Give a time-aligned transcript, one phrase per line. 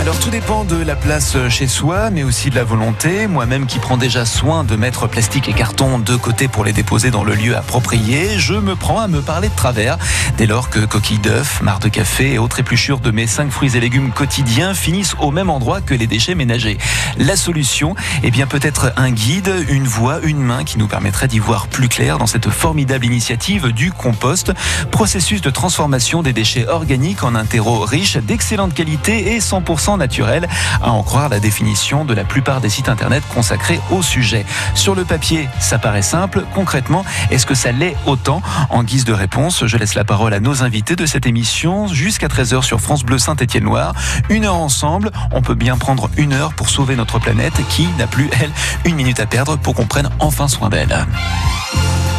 [0.00, 3.26] Alors tout dépend de la place chez soi, mais aussi de la volonté.
[3.26, 7.10] Moi-même qui prends déjà soin de mettre plastique et carton de côté pour les déposer
[7.10, 9.98] dans le lieu approprié, je me prends à me parler de travers.
[10.38, 13.76] Dès lors que coquilles d'œufs, marre de café et autres épluchures de mes 5 fruits
[13.76, 16.78] et légumes quotidiens finissent au même endroit que les déchets ménagers.
[17.18, 21.40] La solution, eh bien peut-être un guide, une voix, une main qui nous permettrait d'y
[21.40, 24.54] voir plus clair dans cette formidable initiative du compost,
[24.90, 30.48] processus de transformation des déchets organiques en un terreau riche, d'excellente qualité et 100% naturel,
[30.82, 34.44] à en croire la définition de la plupart des sites internet consacrés au sujet.
[34.74, 36.44] Sur le papier, ça paraît simple.
[36.54, 38.42] Concrètement, est-ce que ça l'est autant?
[38.70, 42.28] En guise de réponse, je laisse la parole à nos invités de cette émission jusqu'à
[42.28, 43.94] 13h sur France Bleu Saint-Étienne-Loire.
[44.28, 48.06] Une heure ensemble, on peut bien prendre une heure pour sauver notre planète qui n'a
[48.06, 48.50] plus, elle,
[48.84, 51.06] une minute à perdre pour qu'on prenne enfin soin d'elle?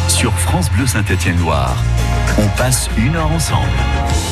[0.08, 1.74] Sur France Bleu Saint-Étienne-Loire,
[2.38, 4.31] on passe une heure ensemble.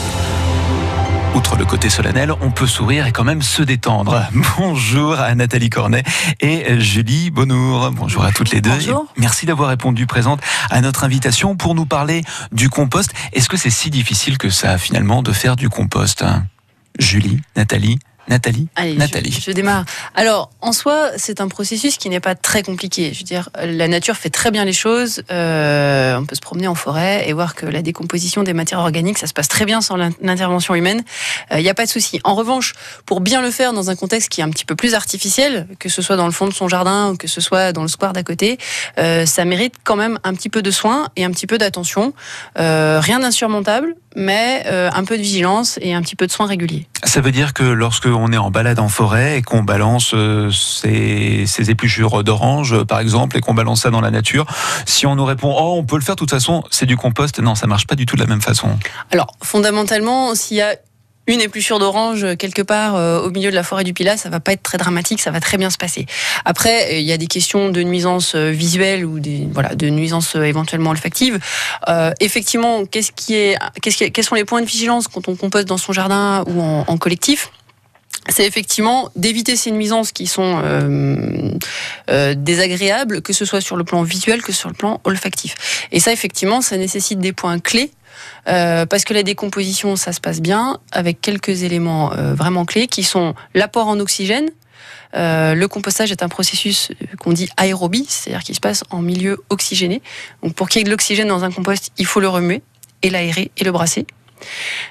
[1.35, 4.27] Outre le côté solennel, on peut sourire et quand même se détendre.
[4.59, 6.03] Bonjour à Nathalie Cornet
[6.41, 7.91] et Julie Bonnour.
[7.93, 8.71] Bonjour à toutes les deux.
[8.71, 9.07] Bonjour.
[9.17, 13.13] Merci d'avoir répondu présente à notre invitation pour nous parler du compost.
[13.33, 16.25] Est-ce que c'est si difficile que ça finalement de faire du compost
[16.99, 19.33] Julie, Nathalie Nathalie Allez, Nathalie.
[19.33, 19.85] Je, je, démarre.
[20.15, 23.13] Alors, en soi, c'est un processus qui n'est pas très compliqué.
[23.13, 25.23] Je veux dire, la nature fait très bien les choses.
[25.31, 29.19] Euh, on peut se promener en forêt et voir que la décomposition des matières organiques,
[29.19, 31.03] ça se passe très bien sans l'intervention humaine.
[31.51, 32.21] Il euh, n'y a pas de souci.
[32.25, 32.75] En revanche,
[33.07, 35.89] pour bien le faire dans un contexte qui est un petit peu plus artificiel, que
[35.89, 38.13] ce soit dans le fond de son jardin ou que ce soit dans le square
[38.13, 38.59] d'à côté,
[38.99, 42.13] euh, ça mérite quand même un petit peu de soin et un petit peu d'attention.
[42.57, 46.87] Rien d'insurmontable, mais euh, un peu de vigilance et un petit peu de soins réguliers.
[47.05, 50.51] Ça veut dire que lorsque on est en balade en forêt et qu'on balance euh,
[50.51, 54.47] ces, ces épluchures d'orange, par exemple, et qu'on balance ça dans la nature,
[54.87, 57.41] si on nous répond oh on peut le faire de toute façon, c'est du compost,
[57.41, 58.79] non, ça marche pas du tout de la même façon.
[59.11, 60.77] Alors fondamentalement, s'il y a
[61.35, 64.41] une épluchure d'orange quelque part euh, au milieu de la forêt du Pilat, ça va
[64.41, 66.07] pas être très dramatique, ça va très bien se passer.
[66.45, 71.39] Après, il y a des questions de nuisance visuelle ou de nuisance éventuellement olfactive.
[71.89, 75.69] Euh, effectivement, qu'est-ce qui est, qu'est-ce quels sont les points de vigilance quand on composte
[75.69, 77.51] dans son jardin ou en collectif?
[78.29, 81.51] C'est effectivement d'éviter ces nuisances qui sont euh,
[82.11, 85.87] euh, désagréables, que ce soit sur le plan visuel que sur le plan olfactif.
[85.91, 87.91] Et ça, effectivement, ça nécessite des points clés
[88.49, 93.03] euh, parce que la décomposition, ça se passe bien, avec quelques éléments vraiment clés qui
[93.03, 94.51] sont l'apport en oxygène.
[95.15, 100.03] Le compostage est un processus qu'on dit aérobie, c'est-à-dire qui se passe en milieu oxygéné.
[100.43, 102.63] Donc pour qu'il y ait de l'oxygène dans un compost, il faut le remuer
[103.03, 104.07] et l'aérer et le brasser.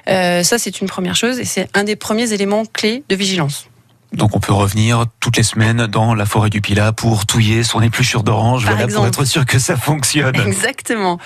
[0.08, 3.66] Euh, ça, c'est une première chose et c'est un des premiers éléments clés de vigilance.
[4.12, 7.80] Donc on peut revenir toutes les semaines dans la forêt du Pilat pour touiller son
[7.80, 10.34] épluchure d'orange, voilà, pour être sûr que ça fonctionne.
[10.46, 11.18] Exactement.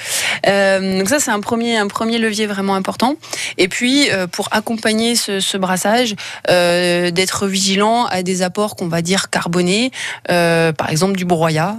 [0.46, 3.16] Euh, donc ça c'est un premier un premier levier vraiment important.
[3.56, 6.14] Et puis euh, pour accompagner ce, ce brassage,
[6.50, 9.90] euh, d'être vigilant à des apports qu'on va dire carbonés,
[10.26, 11.76] par exemple du broyat,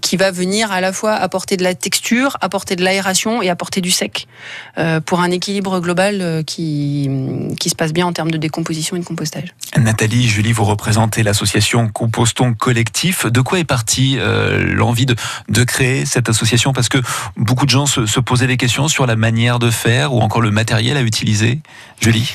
[0.00, 3.80] qui va venir à la fois apporter de la texture, apporter de l'aération et apporter
[3.80, 4.26] du sec
[4.76, 7.10] euh, pour un équilibre global qui
[7.58, 9.54] qui se passe bien en termes de décomposition et de compostage.
[9.76, 13.26] Nathalie, Julie, vous représentez l'association Compostons Collectif.
[13.26, 15.14] De quoi est partie euh, l'envie de,
[15.48, 16.72] de, créer cette association?
[16.72, 16.98] Parce que
[17.36, 20.42] beaucoup de gens se, se, posaient des questions sur la manière de faire ou encore
[20.42, 21.60] le matériel à utiliser.
[22.00, 22.32] Julie?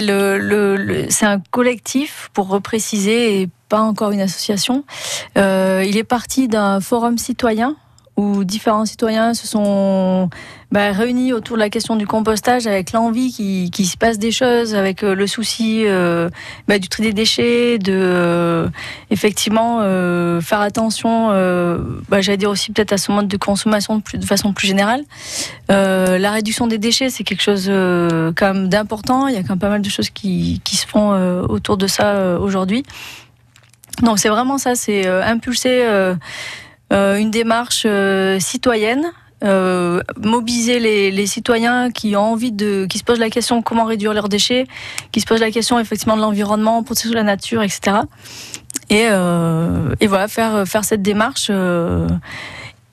[0.00, 4.84] Le, le, le, C'est un collectif, pour repréciser, et pas encore une association.
[5.36, 7.76] Euh, il est parti d'un forum citoyen
[8.16, 10.28] où différents citoyens se sont
[10.70, 14.30] bah, réunis autour de la question du compostage avec l'envie qu'il qui se passe des
[14.30, 16.28] choses, avec euh, le souci euh,
[16.68, 18.68] bah, du tri des déchets, de euh,
[19.10, 19.80] effectivement
[20.40, 21.28] faire attention,
[22.08, 25.02] bah, j'allais dire aussi peut-être à ce mode de consommation de, façon plus générale.
[25.68, 27.66] La réduction des déchets, c'est quelque chose
[28.36, 29.28] quand même d'important.
[29.28, 31.12] Il y a quand même pas mal de choses qui, se font
[31.48, 32.84] autour de ça aujourd'hui.
[34.02, 35.84] Donc c'est vraiment ça, c'est impulser
[36.92, 39.12] une démarche euh, citoyenne.
[39.44, 44.14] Euh, mobiliser les, citoyens qui ont envie de, qui se posent la question comment réduire
[44.14, 44.68] leurs déchets,
[45.10, 48.02] qui se posent la question effectivement de l'environnement, protéger la nature, etc.
[48.88, 52.06] Et, euh, et voilà, faire faire cette démarche euh,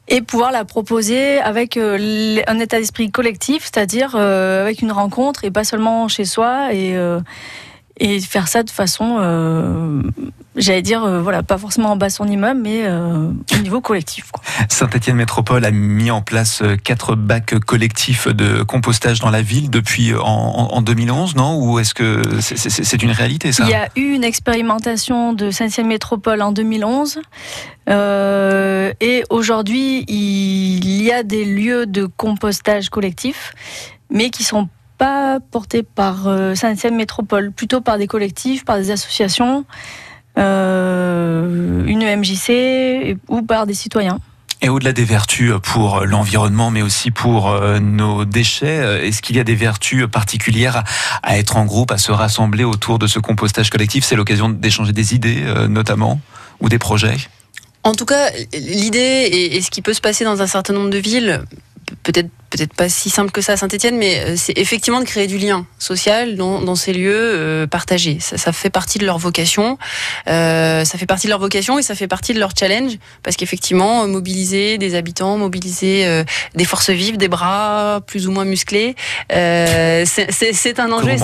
[0.07, 5.52] et pouvoir la proposer avec euh, un état d'esprit collectif, c'est-à-dire avec une rencontre et
[5.52, 6.69] pas seulement chez soi
[8.00, 10.01] et faire ça de façon, euh,
[10.56, 14.31] j'allais dire, euh, voilà, pas forcément en bas son immeuble, mais euh, au niveau collectif.
[14.69, 20.13] Saint-Étienne Métropole a mis en place quatre bacs collectifs de compostage dans la ville depuis
[20.16, 21.62] en, 2011, non?
[21.62, 23.63] Ou est-ce que c'est une réalité ça?
[23.66, 27.19] Il y a eu une expérimentation de Saint-Étienne Métropole en 2011.
[27.88, 33.54] et aujourd'hui, il y a des lieux de compostage collectif,
[34.10, 34.69] mais qui sont
[35.00, 39.66] pas porté par euh, Saint-Etienne Métropole, plutôt par des collectifs, par des associations,
[40.38, 44.19] euh, une MJC ou par des citoyens.
[44.62, 49.40] Et au-delà des vertus pour l'environnement, mais aussi pour euh, nos déchets, est-ce qu'il y
[49.40, 50.84] a des vertus particulières
[51.24, 54.04] à être en groupe, à se rassembler autour de ce compostage collectif?
[54.04, 56.19] C'est l'occasion d'échanger des idées, notamment,
[56.60, 57.16] ou des projets?
[57.86, 60.98] En tout cas, l'idée et ce qui peut se passer dans un certain nombre de
[60.98, 61.42] villes,
[62.11, 65.27] peut-être peut-être pas si simple que ça à Saint-Etienne, mais euh, c'est effectivement de créer
[65.27, 68.17] du lien social dans, ces lieux euh, partagés.
[68.19, 69.77] Ça, fait partie de leur vocation,
[70.27, 73.35] euh, ça fait partie de leur vocation et ça fait partie de leur challenge, parce
[73.35, 76.23] qu'effectivement, mobiliser des habitants, mobiliser
[76.56, 78.95] des forces vives, des bras plus ou moins musclés,
[79.29, 81.15] c'est un enjeu.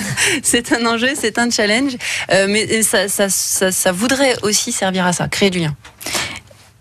[0.42, 1.92] c'est un enjeu, c'est un challenge,
[2.30, 5.74] mais ça, ça voudrait aussi servir à ça, créer du lien.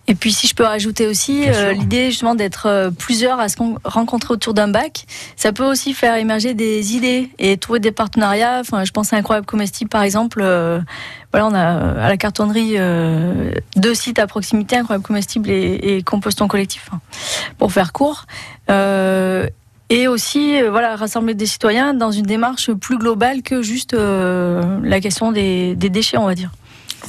[0.08, 3.56] Et puis si je peux rajouter aussi euh, l'idée justement d'être euh, plusieurs à se
[3.86, 5.06] rencontrer autour d'un bac,
[5.38, 8.60] ça peut aussi faire émerger des idées et trouver des partenariats.
[8.60, 10.42] Enfin, je pense à Incroyable Comestible par exemple.
[10.44, 10.82] Euh,
[11.32, 12.76] voilà, on a à la cartonnerie
[13.76, 17.00] deux sites à proximité, Incroyable Comestible et, et Composton Collectif, hein,
[17.58, 18.28] pour faire court.
[18.70, 25.32] et aussi, voilà, rassembler des citoyens dans une démarche plus globale que juste la question
[25.32, 26.52] des déchets, on va dire.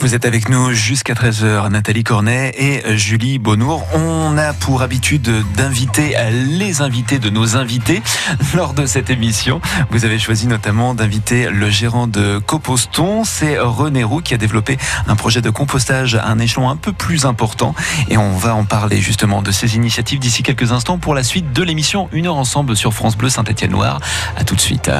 [0.01, 3.87] Vous êtes avec nous jusqu'à 13h, Nathalie Cornet et Julie Bonnour.
[3.95, 8.03] On a pour habitude d'inviter les invités de nos invités
[8.55, 9.61] lors de cette émission.
[9.91, 14.77] Vous avez choisi notamment d'inviter le gérant de Coposton, c'est René Roux qui a développé
[15.07, 17.75] un projet de compostage à un échelon un peu plus important
[18.09, 21.53] et on va en parler justement de ces initiatives d'ici quelques instants pour la suite
[21.53, 24.01] de l'émission Une heure ensemble sur France Bleu Saint-Étienne-Loire.
[24.37, 24.91] À tout de suite.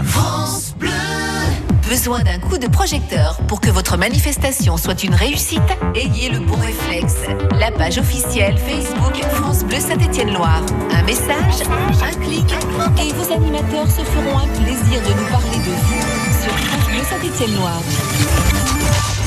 [1.89, 5.61] Besoin d'un coup de projecteur pour que votre manifestation soit une réussite
[5.95, 7.17] Ayez le bon réflexe.
[7.61, 10.63] La page officielle Facebook France Bleu Saint-Étienne-Loire.
[10.93, 11.63] Un message,
[12.03, 12.51] un clic,
[12.99, 17.03] et vos animateurs se feront un plaisir de nous parler de vous sur France Bleu
[17.11, 17.83] Saint-Étienne-Loire.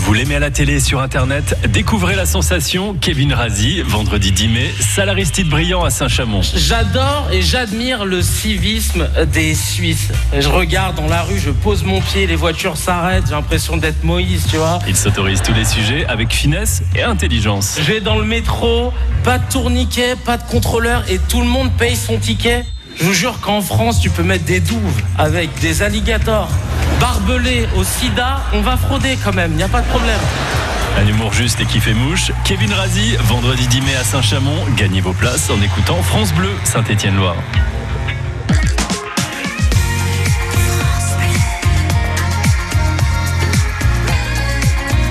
[0.08, 4.74] Vous l'aimez à la télé sur Internet Découvrez la sensation Kevin Razi, vendredi 10 mai,
[4.80, 6.44] salaristide brillant à Saint-Chamond.
[6.56, 10.14] J'adore et j'admire le civisme des Suisses.
[10.40, 14.02] Je regarde dans la rue, je pose mon pied, les voitures s'arrêtent, j'ai l'impression d'être
[14.06, 14.80] Moïse, tu vois.
[14.88, 17.76] Il s'autorise tous les sujets avec finesse et intelligence.
[17.78, 18.94] Je vais dans le métro,
[19.26, 22.64] pas de tourniquet, pas de contrôleur et tout le monde paye son ticket.
[22.98, 26.48] Je vous jure qu'en France, tu peux mettre des douves avec des alligators
[27.00, 28.42] barbelés au sida.
[28.54, 30.20] On va frauder quand même, il n'y a pas de problème.
[31.00, 32.32] Un humour juste et qui fait mouche.
[32.44, 34.66] Kevin Razi, vendredi 10 mai à Saint-Chamond.
[34.76, 37.36] Gagnez vos places en écoutant France Bleu, Saint-Étienne-Loire.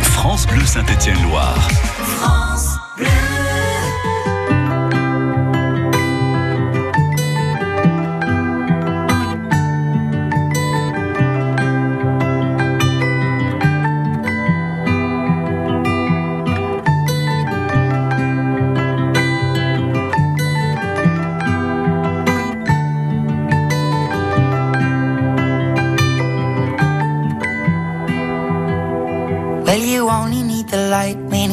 [0.03, 1.69] France Bleu Saint-Étienne-Loire.
[2.19, 3.36] France Bleu.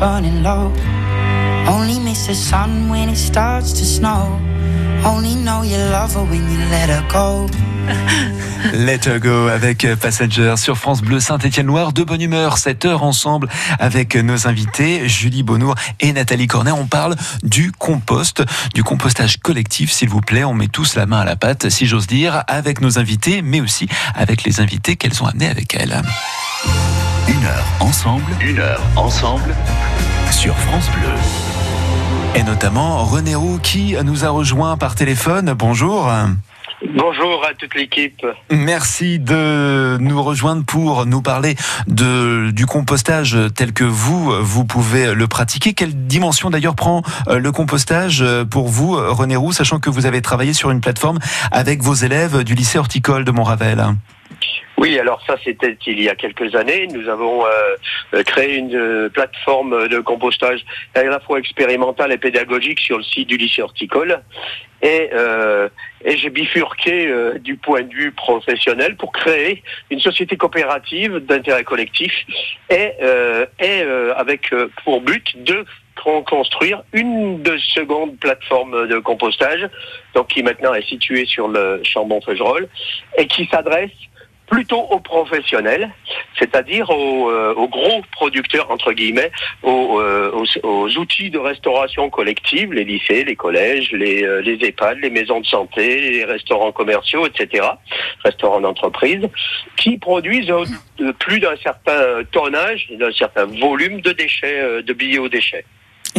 [0.00, 0.72] Low.
[1.68, 4.38] Only miss the sun when it starts to snow.
[5.04, 7.48] Only know you love her when you let her go.
[8.74, 11.92] Let Her Go avec Passenger sur France Bleu Saint-Étienne-Loire.
[11.94, 16.70] De bonne humeur, 7 heures ensemble avec nos invités, Julie Bonnour et Nathalie Cornet.
[16.70, 20.44] On parle du compost, du compostage collectif, s'il vous plaît.
[20.44, 23.62] On met tous la main à la pâte, si j'ose dire, avec nos invités, mais
[23.62, 26.02] aussi avec les invités qu'elles ont amenés avec elles.
[27.40, 29.54] Une heure ensemble, une heure ensemble
[30.30, 31.08] sur France Bleu.
[32.34, 35.54] Et notamment René Roux qui nous a rejoint par téléphone.
[35.54, 36.12] Bonjour.
[36.94, 38.26] Bonjour à toute l'équipe.
[38.50, 41.56] Merci de nous rejoindre pour nous parler
[41.86, 45.72] de, du compostage tel que vous, vous pouvez le pratiquer.
[45.72, 50.20] Quelle dimension d'ailleurs prend euh, le compostage pour vous, René Roux, sachant que vous avez
[50.20, 51.18] travaillé sur une plateforme
[51.52, 53.94] avec vos élèves du lycée horticole de Montravel?
[54.80, 56.86] Oui, alors ça c'était il y a quelques années.
[56.86, 62.80] Nous avons euh, créé une euh, plateforme de compostage à la fois expérimentale et pédagogique
[62.80, 64.22] sur le site du lycée horticole.
[64.80, 65.68] Et, euh,
[66.02, 71.64] et j'ai bifurqué euh, du point de vue professionnel pour créer une société coopérative d'intérêt
[71.64, 72.14] collectif
[72.70, 75.66] et, euh, et euh, avec euh, pour but de
[76.02, 79.68] con- construire une de seconde plateforme de compostage,
[80.14, 82.68] donc qui maintenant est située sur le Chambon-Feugerolles
[83.18, 83.90] et qui s'adresse
[84.50, 85.90] plutôt aux professionnels,
[86.38, 89.30] c'est-à-dire aux, euh, aux gros producteurs entre guillemets,
[89.62, 94.58] aux, euh, aux- aux outils de restauration collective, les lycées, les collèges, les, euh, les
[94.64, 97.64] EHPAD, les maisons de santé, les restaurants commerciaux, etc.,
[98.24, 99.28] restaurants d'entreprise,
[99.76, 100.52] qui produisent
[100.98, 105.64] de plus d'un certain tonnage, d'un certain volume de déchets, euh, de biodéchets.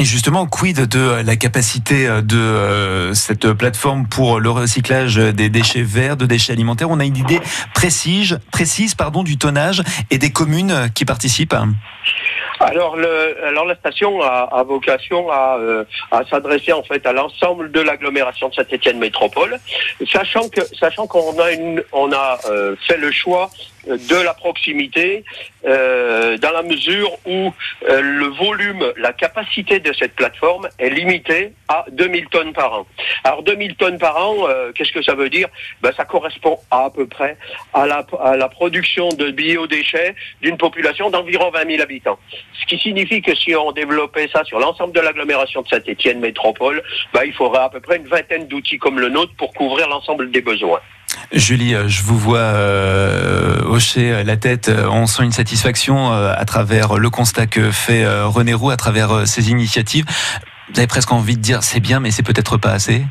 [0.01, 5.83] Et justement, quid de la capacité de euh, cette plateforme pour le recyclage des déchets
[5.83, 6.89] verts, de déchets alimentaires?
[6.89, 7.39] On a une idée
[7.75, 8.39] précise,
[9.21, 11.53] du tonnage et des communes qui participent.
[12.59, 15.83] Alors, le, la station a, vocation à, euh,
[16.29, 19.59] s'adresser en fait à l'ensemble de l'agglomération de Saint-Étienne Métropole,
[20.11, 21.51] sachant qu'on a
[22.11, 23.49] a euh, fait le choix
[23.87, 25.23] de la proximité
[25.65, 27.53] euh, dans la mesure où
[27.89, 32.87] euh, le volume, la capacité de cette plateforme est limitée à 2000 tonnes par an.
[33.23, 35.47] Alors 2000 tonnes par an, euh, qu'est-ce que ça veut dire?
[35.81, 37.37] Ben, Ça correspond à, à peu près
[37.73, 42.19] à la, à la production de biodéchets d'une population d'environ 20 000 habitants.
[42.59, 46.83] Ce qui signifie que si on développait ça sur l'ensemble de l'agglomération de Saint-Étienne Métropole,
[47.13, 50.31] ben, il faudrait à peu près une vingtaine d'outils comme le nôtre pour couvrir l'ensemble
[50.31, 50.81] des besoins.
[51.31, 54.69] Julie, euh, je vous vois euh, hocher la tête.
[54.69, 58.69] Euh, On sent une satisfaction euh, à travers le constat que fait euh, René Roux,
[58.69, 60.05] à travers euh, ces initiatives.
[60.73, 63.05] Vous avez presque envie de dire c'est bien, mais c'est peut-être pas assez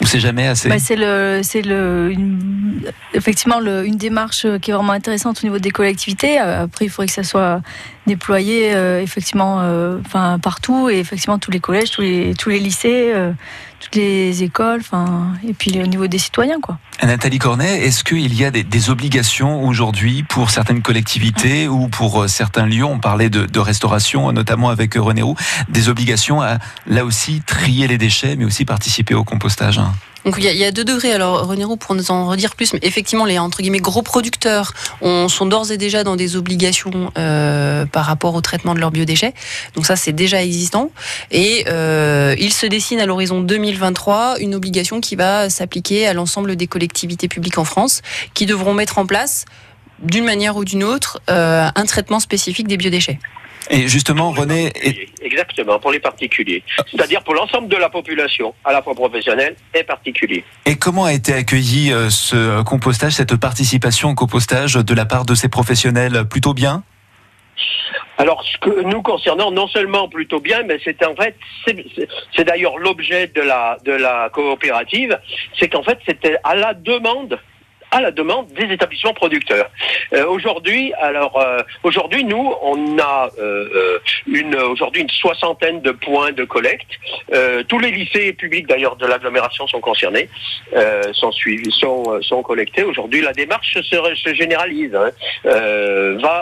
[0.00, 2.82] Ou c'est jamais assez Bah, c'est le, le, une-
[3.14, 6.40] effectivement une démarche qui est vraiment intéressante au niveau des collectivités.
[6.40, 7.60] Euh, Après, il faudrait que ça soit
[8.06, 12.58] déployé euh, effectivement, euh, enfin partout et effectivement tous les collèges, tous les, tous les
[12.58, 13.32] lycées, euh,
[13.80, 16.78] toutes les écoles, enfin et puis au niveau des citoyens quoi.
[17.02, 22.28] Nathalie Cornet, est-ce qu'il y a des, des obligations aujourd'hui pour certaines collectivités ou pour
[22.28, 22.84] certains lieux?
[22.84, 25.36] On parlait de, de restauration, notamment avec René Roux,
[25.68, 29.80] des obligations à là aussi trier les déchets, mais aussi participer au compostage.
[30.24, 31.12] Donc il y, a, deux degrés.
[31.12, 35.28] Alors René Roux, pour nous en redire plus, effectivement les entre guillemets gros producteurs ont-
[35.28, 39.34] sont d'ores et déjà dans des obligations euh, par rapport au traitement de leurs biodéchets.
[39.74, 40.90] Donc ça c'est déjà existant.
[41.30, 46.54] Et euh, il se dessine à l'horizon 2023 une obligation qui va s'appliquer à l'ensemble
[46.54, 48.02] des collectivités publiques en France,
[48.34, 49.44] qui devront mettre en place
[50.02, 53.18] d'une manière ou d'une autre euh, un traitement spécifique des biodéchets.
[53.70, 56.62] Et justement, René, et- Exactement, pour les particuliers.
[56.90, 60.44] C'est-à-dire pour l'ensemble de la population, à la fois professionnelle et particulier.
[60.66, 65.24] et comment a été accueilli euh, ce compostage, cette participation au compostage de la part
[65.24, 66.24] de ces professionnels?
[66.28, 66.82] Plutôt bien?
[68.18, 71.34] Alors, ce que nous concernant, non seulement plutôt bien, mais c'est en fait,
[72.36, 75.18] c'est d'ailleurs l'objet de la, de la coopérative,
[75.58, 77.38] c'est qu'en fait, c'était à la demande
[77.92, 79.68] à la demande des établissements producteurs.
[80.12, 85.92] Euh, aujourd'hui, alors euh, aujourd'hui nous on a euh, euh, une aujourd'hui une soixantaine de
[85.92, 86.90] points de collecte.
[87.32, 90.28] Euh, tous les lycées publics d'ailleurs de l'agglomération sont concernés,
[90.74, 92.82] euh, sont suivis, sont sont collectés.
[92.82, 95.10] Aujourd'hui la démarche se, se généralise, hein.
[96.24, 96.36] Va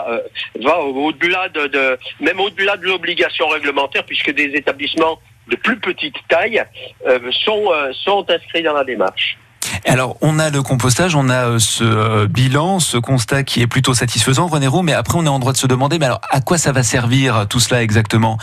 [0.67, 5.77] va au- au-delà de, de même au-delà de l'obligation réglementaire puisque des établissements de plus
[5.79, 6.63] petite taille
[7.07, 9.37] euh, sont euh, sont inscrits dans la démarche.
[9.85, 13.67] Alors, on a le compostage, on a euh, ce euh, bilan, ce constat qui est
[13.67, 16.21] plutôt satisfaisant, René Roux, mais après, on est en droit de se demander, mais alors,
[16.29, 18.37] à quoi ça va servir euh, tout cela exactement?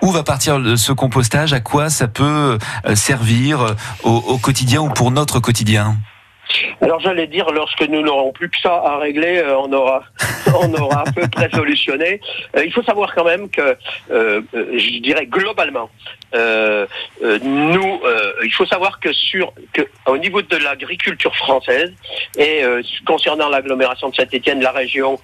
[0.00, 1.52] Où va partir ce compostage?
[1.52, 2.58] À quoi ça peut
[2.94, 5.96] servir au, au quotidien ou pour notre quotidien?
[6.80, 10.04] Alors j'allais dire, lorsque nous n'aurons plus que ça à régler, euh, on aura,
[10.60, 12.20] on aura à peu près solutionné.
[12.56, 13.76] Euh, il faut savoir quand même que,
[14.10, 15.90] euh, euh, je dirais globalement,
[16.32, 18.00] nous,
[18.44, 21.92] il faut savoir que sur, que au niveau de l'agriculture française
[22.38, 22.62] et
[23.06, 25.18] concernant l'agglomération de Saint-Étienne, la région,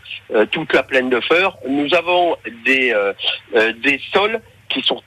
[0.51, 2.95] toute la plaine de Feur, nous avons des,
[3.83, 4.41] des sols
[4.71, 5.03] qui sont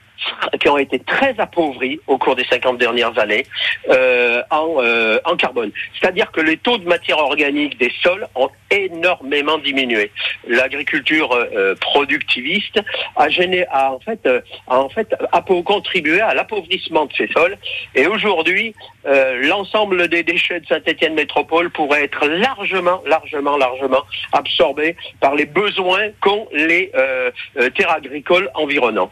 [0.60, 3.46] qui ont été très appauvris au cours des 50 dernières années
[3.90, 5.72] euh, en, euh, en carbone.
[6.00, 10.12] C'est-à-dire que les taux de matière organique des sols ont énormément diminué.
[10.48, 12.80] L'agriculture euh, productiviste
[13.16, 17.28] a, gêné, a en fait, euh, a en fait a contribué à l'appauvrissement de ces
[17.28, 17.58] sols.
[17.96, 18.74] Et aujourd'hui,
[19.06, 25.46] euh, l'ensemble des déchets de Saint-Étienne Métropole pourrait être largement, largement, largement absorbé par les
[25.46, 27.32] besoins qu'ont les euh,
[27.76, 29.12] terres agricoles environnantes.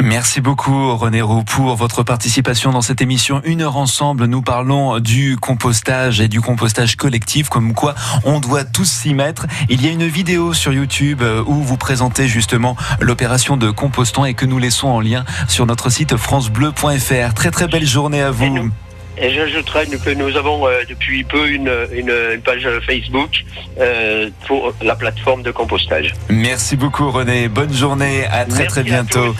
[0.00, 4.24] Merci beaucoup René Roux pour votre participation dans cette émission Une heure ensemble.
[4.24, 9.46] Nous parlons du compostage et du compostage collectif, comme quoi on doit tous s'y mettre.
[9.68, 14.24] Il y a une vidéo sur YouTube euh, où vous présentez justement l'opération de compostant
[14.24, 17.34] et que nous laissons en lien sur notre site francebleu.fr.
[17.34, 18.70] Très très belle journée à vous.
[19.18, 23.44] Et j'ajouterais que nous avons euh, depuis peu une, une, une page Facebook
[23.78, 26.14] euh, pour la plateforme de compostage.
[26.28, 27.48] Merci beaucoup René.
[27.48, 28.24] Bonne journée.
[28.26, 29.34] À très Merci très bientôt.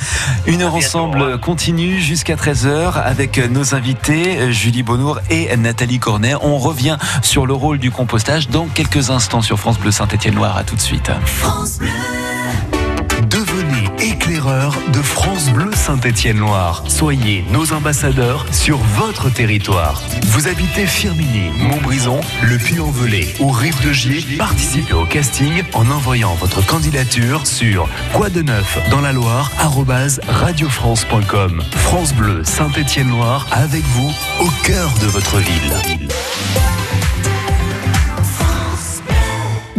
[0.47, 1.41] Une heure ensemble revoir.
[1.41, 6.35] continue jusqu'à 13h avec nos invités Julie Bonnour et Nathalie Cornet.
[6.43, 10.57] On revient sur le rôle du compostage dans quelques instants sur France Bleu Saint-Étienne-Loire.
[10.57, 11.11] À tout de suite.
[11.43, 12.42] Devenez
[14.23, 16.85] éclaireur de France Bleu Saint-Étienne-Loire.
[16.87, 20.01] Soyez nos ambassadeurs sur votre territoire.
[20.27, 26.35] Vous habitez Firminy, Montbrison, Le Puy-en-Velay ou Rive de Gier Participez au casting en envoyant
[26.35, 29.51] votre candidature sur quoi de neuf dans la Loire
[30.29, 31.63] radiofrance.com.
[31.73, 35.73] France Bleu Saint-Étienne-Loire avec vous au cœur de votre ville.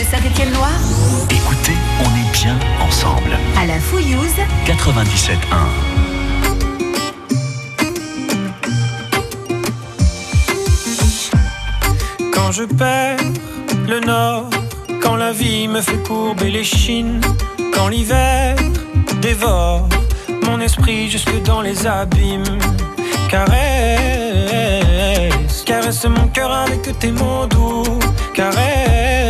[0.00, 0.80] France Bleu Saint-Étienne-Loire,
[1.30, 3.36] Écoutez, on est bien ensemble.
[3.58, 4.34] à la Fouillouse,
[4.66, 5.36] 97.1.
[12.32, 13.18] Quand je perds
[13.88, 14.48] le nord,
[15.02, 17.20] quand la vie me fait courber les chines,
[17.74, 18.56] quand l'hiver
[19.20, 19.88] dévore
[20.46, 22.58] mon esprit jusque dans les abîmes.
[23.28, 23.52] Caresse,
[25.64, 27.84] caresse mon cœur avec tes mots doux.
[28.34, 29.29] Caresse,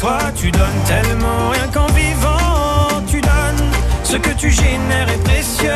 [0.00, 1.50] Toi, tu donnes tellement.
[1.50, 3.70] Rien qu'en vivant, tu donnes.
[4.02, 5.70] Ce que tu génères est précieux.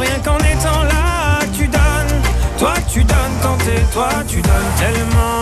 [0.00, 2.22] Rien qu'en étant là, tu donnes.
[2.58, 5.41] Toi, tu donnes quand t'es toi, tu donnes tellement.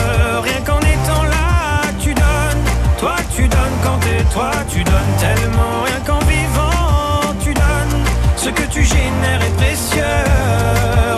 [8.81, 10.01] Tu génères est précieux.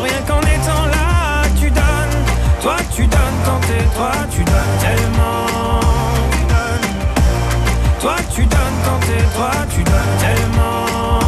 [0.04, 2.18] Rien qu'en étant là, tu donnes,
[2.62, 5.80] toi tu donnes quand t'es toi, tu donnes tellement.
[6.32, 6.90] Tu donnes.
[8.02, 11.20] Toi tu donnes quand t'es toi, tu donnes tellement.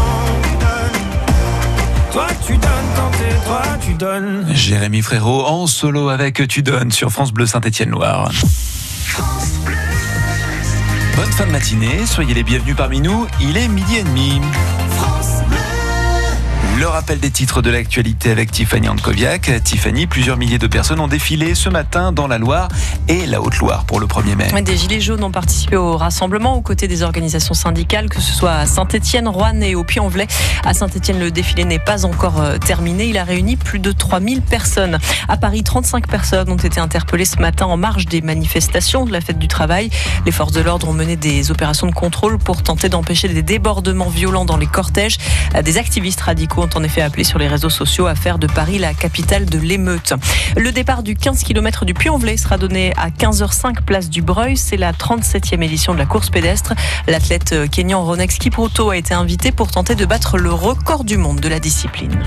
[2.12, 4.46] Toi tu donnes quand t'es toi, tu donnes.
[4.54, 8.32] Jérémy Frérot en solo avec Tu donnes sur France Bleu Saint-Étienne-Loire.
[11.16, 14.42] Bonne fin de matinée, soyez les bienvenus parmi nous, il est midi et demi.
[16.78, 19.64] Le rappel des titres de l'actualité avec Tiffany Ankoviak.
[19.64, 22.68] Tiffany, plusieurs milliers de personnes ont défilé ce matin dans la Loire
[23.08, 24.62] et la Haute-Loire pour le 1er mai.
[24.62, 28.52] Des Gilets jaunes ont participé au rassemblement aux côtés des organisations syndicales, que ce soit
[28.52, 30.28] à Saint-Etienne, Rouen et au Puy-en-Velay.
[30.66, 33.06] À Saint-Etienne, le défilé n'est pas encore euh, terminé.
[33.08, 35.00] Il a réuni plus de 3000 personnes.
[35.30, 39.22] À Paris, 35 personnes ont été interpellées ce matin en marge des manifestations de la
[39.22, 39.90] fête du travail.
[40.26, 44.10] Les forces de l'ordre ont mené des opérations de contrôle pour tenter d'empêcher des débordements
[44.10, 45.18] violents dans les cortèges.
[45.64, 48.94] Des activistes radicaux en effet appelé sur les réseaux sociaux à faire de Paris la
[48.94, 50.14] capitale de l'émeute.
[50.58, 54.58] Le départ du 15 km du Puy-en-Velay sera donné à 15h05 place du Breuil.
[54.58, 56.74] C'est la 37e édition de la course pédestre.
[57.08, 61.18] L'athlète euh, kenyan Ronex Kipruto a été invité pour tenter de battre le record du
[61.18, 62.18] monde de la discipline.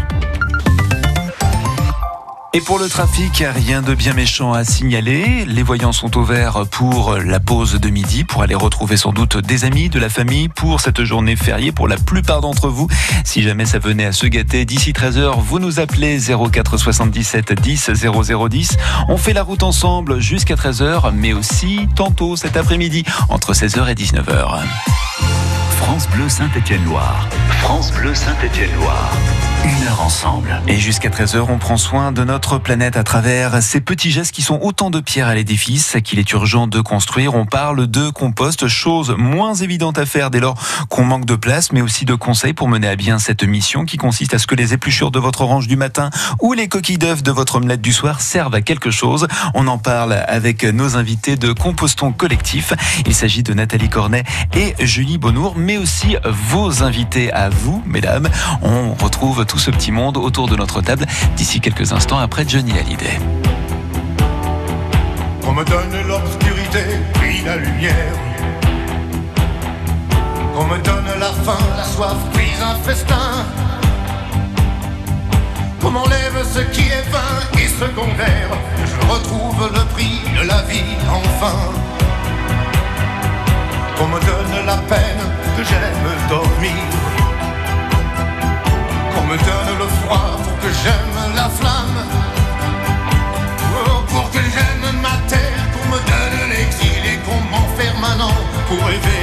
[2.55, 5.45] Et pour le trafic, rien de bien méchant à signaler.
[5.45, 9.37] Les voyants sont au vert pour la pause de midi, pour aller retrouver sans doute
[9.37, 12.89] des amis, de la famille, pour cette journée fériée pour la plupart d'entre vous.
[13.23, 17.91] Si jamais ça venait à se gâter, d'ici 13h, vous nous appelez 04 77 10
[17.91, 18.77] 0010.
[19.09, 23.95] On fait la route ensemble jusqu'à 13h, mais aussi tantôt cet après-midi, entre 16h et
[23.95, 24.63] 19h.
[25.79, 27.29] France Bleu Saint-Étienne-Loire.
[27.61, 29.13] France Bleu Saint-Étienne-Loire.
[29.65, 30.63] Une heure ensemble.
[30.67, 34.43] Et jusqu'à 13h, on prend soin de notre planète à travers ces petits gestes qui
[34.43, 37.35] sont autant de pierres à l'édifice qu'il est urgent de construire.
[37.35, 40.57] On parle de compost, chose moins évidente à faire dès lors
[40.89, 43.97] qu'on manque de place, mais aussi de conseils pour mener à bien cette mission qui
[43.97, 46.11] consiste à ce que les épluchures de votre orange du matin
[46.41, 49.27] ou les coquilles d'œufs de votre omelette du soir servent à quelque chose.
[49.55, 52.73] On en parle avec nos invités de Compostons Collectif.
[53.07, 54.25] Il s'agit de Nathalie Cornet
[54.57, 58.27] et Julie Bonnour, mais aussi vos invités à vous, mesdames.
[58.63, 61.05] On retrouve tout ce petit monde autour de notre table
[61.37, 63.19] d'ici quelques instants après Johnny Hallyday.
[65.43, 66.85] Qu'on me donne l'obscurité,
[67.21, 68.15] puis la lumière.
[70.55, 73.45] Qu'on me donne la faim, la soif, puis un festin.
[75.83, 78.51] Qu'on m'enlève ce qui est vain et secondaire.
[78.87, 81.59] Je retrouve le prix de la vie enfin.
[83.99, 85.38] Qu'on me donne la peine,
[85.69, 86.85] j'aime dormir.
[89.13, 92.01] Qu'on me donne le froid pour que j'aime la flamme.
[93.87, 98.37] Oh, pour que j'aime ma terre, qu'on me donne l'exil et qu'on m'enferme un an
[98.69, 99.18] pour rêver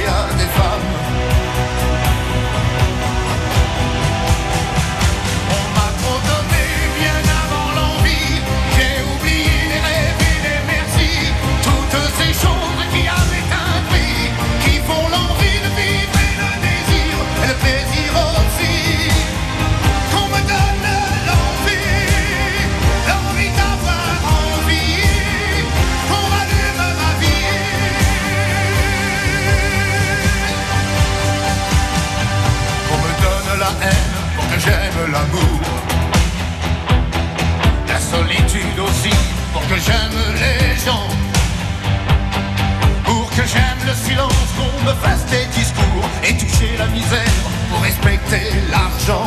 [43.54, 47.34] le silence, qu'on me fasse des discours et toucher la misère
[47.70, 49.26] pour respecter l'argent.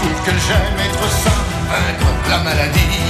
[0.00, 3.04] Pour que j'aime être sain, vaincre la maladie.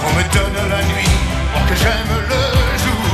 [0.00, 1.18] Qu'on me donne la nuit
[1.52, 2.44] pour que j'aime le
[2.84, 3.10] jour.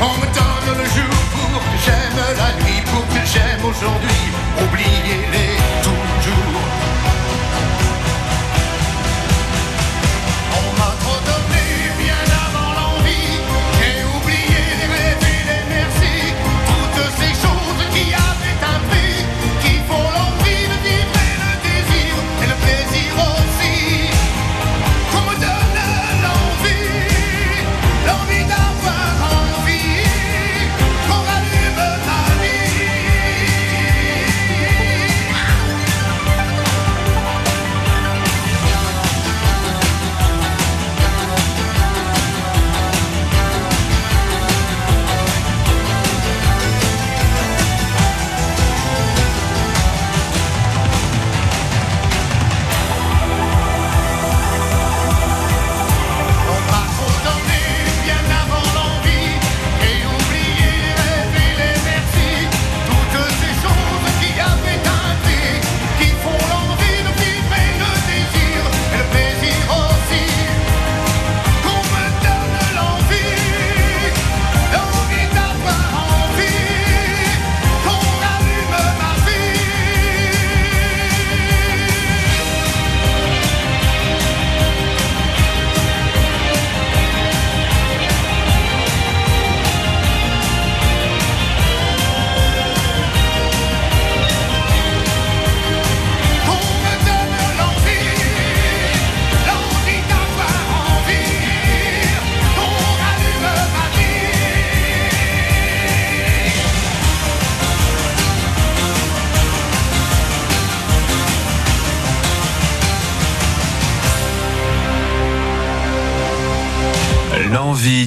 [0.00, 4.24] On me donne le jour pour que j'aime la nuit, pour que j'aime aujourd'hui.
[4.62, 6.13] Oubliez-les toujours.
[6.13, 6.13] On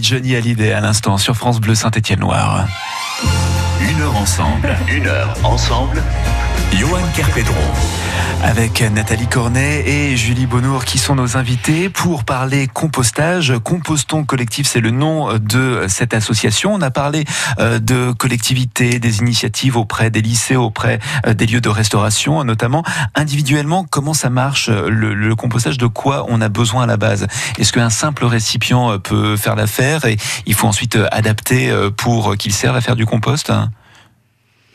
[0.07, 2.65] Johnny Hallyday à l'instant sur France Bleu Saint-Étienne-Loire.
[3.81, 6.01] Une heure ensemble, une heure ensemble.
[6.73, 7.55] Johan Kerpedron.
[8.43, 13.53] Avec Nathalie Cornet et Julie Bonnour qui sont nos invités pour parler compostage.
[13.63, 16.73] Compostons Collectif, c'est le nom de cette association.
[16.73, 17.25] On a parlé
[17.59, 22.83] euh, de collectivités, des initiatives auprès des lycées, auprès euh, des lieux de restauration, notamment
[23.15, 23.83] individuellement.
[23.83, 25.79] Comment ça marche le, le compostage?
[25.79, 27.27] De quoi on a besoin à la base?
[27.57, 31.89] Est-ce qu'un simple récipient euh, peut faire l'affaire et il faut ensuite euh, adapter euh,
[31.89, 33.51] pour qu'il serve à faire du compost?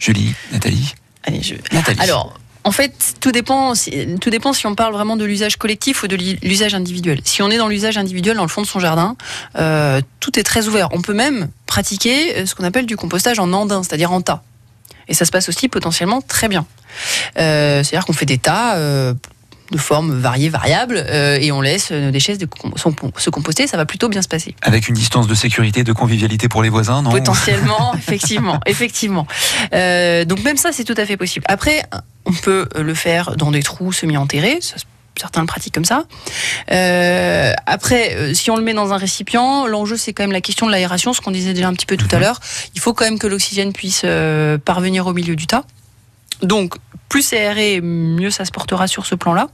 [0.00, 0.94] Julie, Nathalie?
[1.24, 1.54] Allez, je...
[1.98, 6.02] Alors, en fait, tout dépend, si- tout dépend si on parle vraiment de l'usage collectif
[6.02, 7.20] ou de l'usage individuel.
[7.24, 9.16] Si on est dans l'usage individuel, dans le fond de son jardin,
[9.58, 10.88] euh, tout est très ouvert.
[10.92, 14.42] On peut même pratiquer euh, ce qu'on appelle du compostage en andin, c'est-à-dire en tas.
[15.08, 16.64] Et ça se passe aussi potentiellement très bien.
[17.38, 19.14] Euh, c'est-à-dire qu'on fait des tas euh,
[19.72, 22.46] de formes variées, variables, euh, et on laisse nos déchets de
[23.16, 24.54] se composter, ça va plutôt bien se passer.
[24.62, 27.11] Avec une distance de sécurité, de convivialité pour les voisins, non?
[27.11, 29.26] Potentiellement, effectivement, effectivement.
[29.74, 31.44] Euh, donc même ça, c'est tout à fait possible.
[31.48, 31.82] Après,
[32.26, 34.58] on peut le faire dans des trous semi-enterrés.
[34.61, 34.85] ça se-
[35.20, 36.04] Certains le pratiquent comme ça.
[36.70, 40.40] Euh, après, euh, si on le met dans un récipient, l'enjeu c'est quand même la
[40.40, 42.40] question de l'aération, ce qu'on disait déjà un petit peu tout à l'heure.
[42.74, 45.64] Il faut quand même que l'oxygène puisse euh, parvenir au milieu du tas.
[46.42, 46.76] Donc,
[47.11, 49.48] plus c'est aéré, mieux ça se portera sur ce plan-là.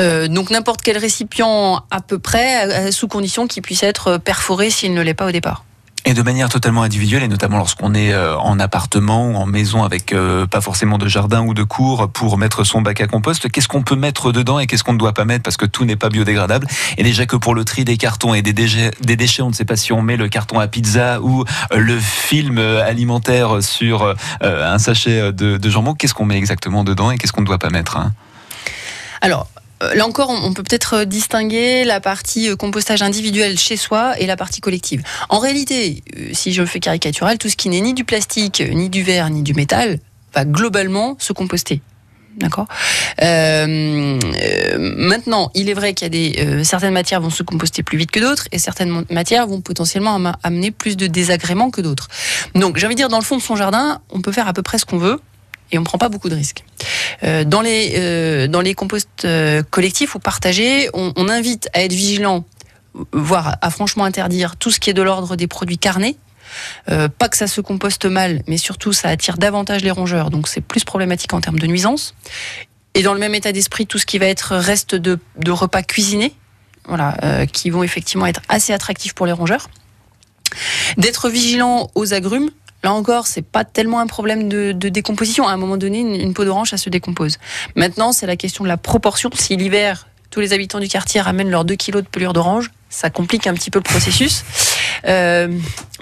[0.00, 4.70] Euh, donc n'importe quel récipient à peu près, euh, sous condition qu'il puisse être perforé
[4.70, 5.64] s'il ne l'est pas au départ.
[6.06, 9.84] Et de manière totalement individuelle, et notamment lorsqu'on est euh, en appartement ou en maison
[9.84, 13.50] avec euh, pas forcément de jardin ou de cour pour mettre son bac à compost,
[13.50, 15.86] qu'est-ce qu'on peut mettre dedans et qu'est-ce qu'on ne doit pas mettre parce que tout
[15.86, 16.66] n'est pas biodégradable?
[16.98, 19.54] Et déjà que pour le tri des cartons et des déchets, des déchets, on ne
[19.54, 23.62] sait pas si on met le carton à pizza ou euh, le film euh, alimentaire
[23.62, 27.40] sur euh, un sachet de, de jambon, qu'est-ce qu'on met exactement dedans et qu'est-ce qu'on
[27.40, 28.12] ne doit pas mettre hein?
[29.24, 29.48] Alors,
[29.82, 34.20] euh, là encore, on peut peut-être euh, distinguer la partie euh, compostage individuel chez soi
[34.20, 35.02] et la partie collective.
[35.30, 39.02] En réalité, si je fais caricatural, tout ce qui n'est ni du plastique, ni du
[39.02, 39.98] verre, ni du métal
[40.34, 41.80] va globalement se composter.
[42.36, 42.66] D'accord?
[43.18, 48.10] Maintenant, il est vrai qu'il y a des certaines matières vont se composter plus vite
[48.10, 52.08] que d'autres, et certaines matières vont potentiellement amener plus de désagréments que d'autres.
[52.54, 54.52] Donc, j'ai envie de dire, dans le fond de son jardin, on peut faire à
[54.52, 55.18] peu près ce qu'on veut,
[55.72, 56.64] et on prend pas beaucoup de risques.
[57.22, 61.92] Euh, dans les euh, dans les composts euh, collectifs ou partagés, on, invite à être
[61.92, 62.44] vigilant,
[63.12, 66.16] voire à franchement interdire tout ce qui est de l'ordre des produits carnés.
[66.86, 70.60] Pas que ça se composte mal, mais surtout ça attire davantage les rongeurs, donc c'est
[70.60, 72.14] plus problématique en termes de nuisance.
[72.92, 75.82] Et dans le même état d'esprit, tout ce qui va être reste de, de repas
[75.82, 76.32] cuisinés,
[76.86, 79.68] voilà, qui vont effectivement être assez attractifs pour les rongeurs.
[80.96, 82.50] D'être vigilant aux agrumes.
[82.84, 85.48] Là encore, c'est pas tellement un problème de, décomposition.
[85.48, 87.38] À un moment donné, une, peau d'orange, ça se décompose.
[87.76, 89.30] Maintenant, c'est la question de la proportion.
[89.32, 93.08] Si l'hiver, tous les habitants du quartier ramènent leurs 2 kilos de pelure d'orange, ça
[93.08, 94.44] complique un petit peu le processus.
[95.06, 95.48] Euh,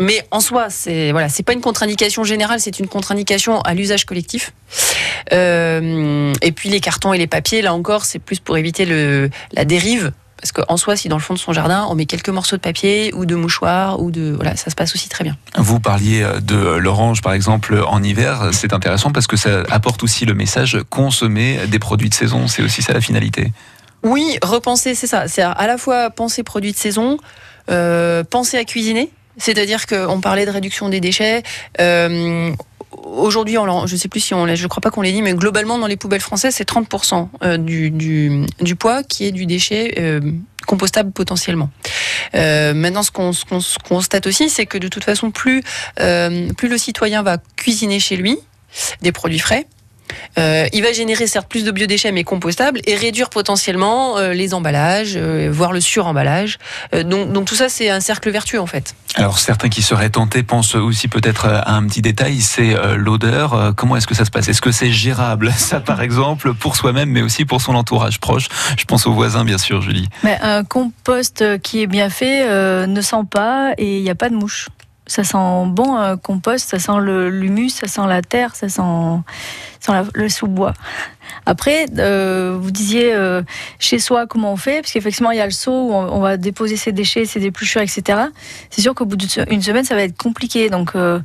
[0.00, 4.04] mais en soi, c'est voilà, c'est pas une contre-indication générale, c'est une contre-indication à l'usage
[4.04, 4.52] collectif.
[5.32, 9.64] Euh, et puis les cartons et les papiers, là encore, c'est plus pour éviter la
[9.64, 10.10] dérive.
[10.42, 12.60] Parce qu'en soi, si dans le fond de son jardin, on met quelques morceaux de
[12.60, 15.36] papier ou de mouchoirs ou de voilà, ça se passe aussi très bien.
[15.56, 18.50] Vous parliez de l'orange, par exemple, en hiver.
[18.52, 22.48] C'est intéressant parce que ça apporte aussi le message consommer des produits de saison.
[22.48, 23.52] C'est aussi ça la finalité.
[24.02, 25.28] Oui, repenser, c'est ça.
[25.28, 27.18] C'est à la fois penser produits de saison,
[27.70, 29.10] euh, penser à cuisiner.
[29.38, 31.42] C'est-à-dire qu'on parlait de réduction des déchets.
[31.80, 32.52] Euh,
[33.04, 35.34] Aujourd'hui, je ne sais plus si on l'a, je crois pas qu'on l'ait dit, mais
[35.34, 39.46] globalement dans les poubelles françaises, c'est 30% euh, du, du, du poids qui est du
[39.46, 40.20] déchet euh,
[40.66, 41.70] compostable potentiellement.
[42.34, 43.32] Euh, maintenant, ce qu'on
[43.88, 45.62] constate aussi, c'est que de toute façon, plus,
[46.00, 48.38] euh, plus le citoyen va cuisiner chez lui
[49.02, 49.66] des produits frais,
[50.38, 54.54] euh, il va générer certes plus de biodéchets mais compostables et réduire potentiellement euh, les
[54.54, 56.58] emballages, euh, voire le suremballage.
[56.94, 58.94] Euh, donc, donc tout ça c'est un cercle vertueux en fait.
[59.14, 63.54] Alors certains qui seraient tentés pensent aussi peut-être à un petit détail, c'est euh, l'odeur.
[63.54, 64.48] Euh, Comment est-ce que ça se passe?
[64.48, 68.48] Est-ce que c'est gérable Ça par exemple pour soi-même mais aussi pour son entourage proche?
[68.78, 70.08] Je pense aux voisins bien sûr, Julie.
[70.22, 74.14] Mais un compost qui est bien fait euh, ne sent pas et il n'y a
[74.14, 74.68] pas de mouches.
[75.06, 78.82] Ça sent bon un compost, ça sent l'humus, ça sent la terre, ça sent,
[80.14, 80.74] le sous-bois.
[81.44, 83.42] Après, euh, vous disiez euh,
[83.78, 86.36] chez soi comment on fait, parce qu'effectivement il y a le seau où on, va
[86.36, 88.20] déposer ses déchets, ses épluchures, etc.
[88.70, 90.70] C'est sûr qu'au bout d'une semaine ça va être compliqué.
[90.70, 91.18] Donc euh,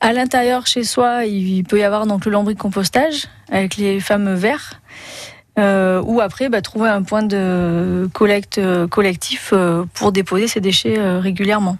[0.00, 4.80] à l'intérieur chez soi, il peut y avoir donc le lombricompostage avec les fameux verres.
[5.58, 10.60] Euh, ou après bah, trouver un point de collecte euh, collectif euh, pour déposer ces
[10.60, 11.76] déchets euh, régulièrement.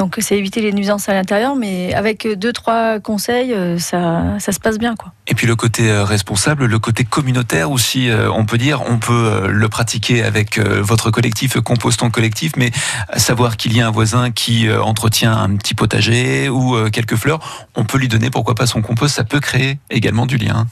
[0.00, 4.50] Donc c'est éviter les nuisances à l'intérieur, mais avec deux trois conseils, euh, ça, ça
[4.50, 5.12] se passe bien quoi.
[5.26, 8.96] Et puis le côté euh, responsable, le côté communautaire aussi, euh, on peut dire, on
[8.96, 12.70] peut le pratiquer avec votre collectif, Compostons Collectif, mais
[13.18, 17.84] savoir qu'il y a un voisin qui entretient un petit potager ou quelques fleurs, on
[17.84, 20.66] peut lui donner pourquoi pas son compost, ça peut créer également du lien.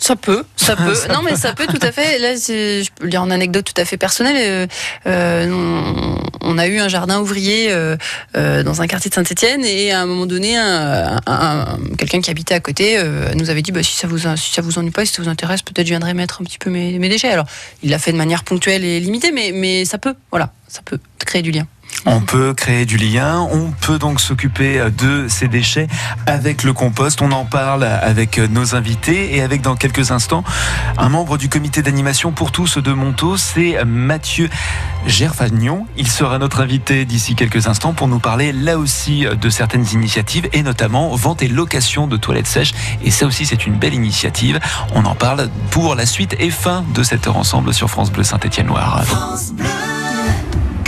[0.00, 0.94] Ça peut, ça peut.
[1.12, 2.18] Non, mais ça peut tout à fait.
[2.18, 4.36] Là, je peux le dire en anecdote tout à fait personnelle.
[4.38, 4.66] euh,
[5.06, 7.96] euh, on, on a eu un jardin ouvrier euh,
[8.36, 12.20] euh, dans un quartier de Saint-Etienne et à un moment donné, un, un- un- quelqu'un
[12.22, 12.98] qui habitait à côté
[13.36, 15.28] nous avait dit bah, si ça vous si ça vous ennuie pas, si ça vous
[15.28, 17.28] intéresse, peut-être je viendrai mettre un petit peu mes, mes déchets.
[17.30, 17.46] Alors,
[17.82, 20.98] il l'a fait de manière ponctuelle et limitée, mais mais ça peut, voilà, ça peut
[21.18, 21.66] créer du lien.
[22.06, 25.86] On peut créer du lien, on peut donc s'occuper de ces déchets
[26.26, 27.20] avec le compost.
[27.20, 30.42] On en parle avec nos invités et avec dans quelques instants
[30.96, 34.48] un membre du comité d'animation pour tous de Montaut, c'est Mathieu
[35.06, 35.86] Gerfagnon.
[35.96, 40.48] Il sera notre invité d'ici quelques instants pour nous parler là aussi de certaines initiatives
[40.52, 42.72] et notamment vente et location de toilettes sèches.
[43.04, 44.58] Et ça aussi c'est une belle initiative.
[44.94, 48.22] On en parle pour la suite et fin de cette heure ensemble sur France Bleu
[48.22, 49.04] Saint-Étienne-Loire.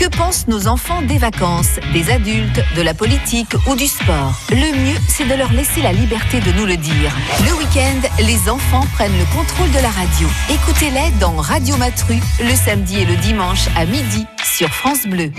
[0.03, 4.35] Que pensent nos enfants des vacances, des adultes, de la politique ou du sport?
[4.51, 7.17] Le mieux, c'est de leur laisser la liberté de nous le dire.
[7.47, 10.27] Le week-end, les enfants prennent le contrôle de la radio.
[10.51, 15.31] Écoutez-les dans Radio Matru, le samedi et le dimanche à midi sur France Bleu.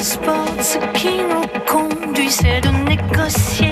[0.00, 3.67] Ce qui nous conduit C'est de négocier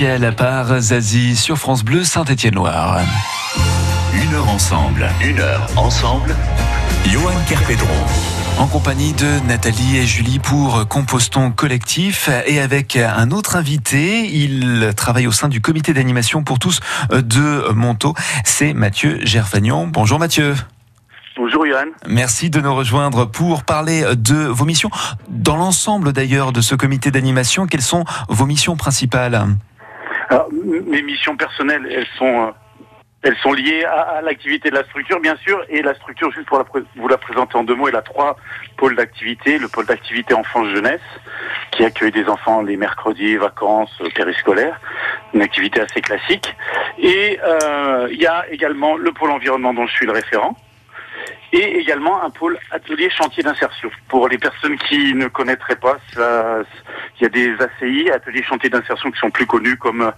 [0.00, 3.00] L'essentiel par Zazie sur France Bleu Saint-Étienne-Loire.
[4.14, 5.08] Une heure ensemble.
[5.20, 6.36] Une heure ensemble.
[7.04, 7.88] Johan Kerpedron.
[8.58, 14.92] En compagnie de Nathalie et Julie pour Compostons Collectif et avec un autre invité, il
[14.96, 16.78] travaille au sein du comité d'animation pour tous
[17.10, 19.88] de Montaut, c'est Mathieu Gerfagnon.
[19.88, 20.54] Bonjour Mathieu.
[21.36, 21.86] Bonjour Johan.
[22.06, 24.90] Merci de nous rejoindre pour parler de vos missions.
[25.28, 29.48] Dans l'ensemble d'ailleurs de ce comité d'animation, quelles sont vos missions principales?
[30.28, 32.50] Alors, mes missions personnelles, elles sont, euh,
[33.22, 36.62] elles sont liées à, l'activité de la structure, bien sûr, et la structure, juste pour
[36.96, 38.36] vous la présenter en deux mots, elle a trois
[38.76, 39.58] pôles d'activité.
[39.58, 41.00] Le pôle d'activité enfance-jeunesse,
[41.70, 44.78] qui accueille des enfants les mercredis, vacances, euh, périscolaires,
[45.32, 46.54] une activité assez classique.
[46.98, 50.56] Et euh, il y a également le pôle environnement dont je suis le référent.
[51.52, 53.90] Et également un pôle atelier chantier d'insertion.
[54.08, 59.10] Pour les personnes qui ne connaîtraient pas, il y a des ACI, ateliers chantier d'insertion,
[59.10, 60.12] qui sont plus connus comme